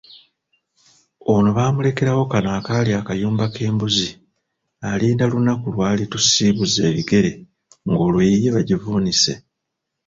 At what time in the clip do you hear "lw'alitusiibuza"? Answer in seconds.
5.73-6.81